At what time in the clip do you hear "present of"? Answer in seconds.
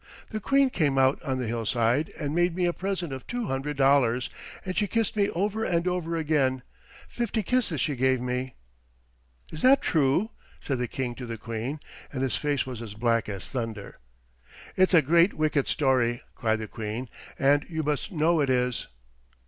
2.73-3.27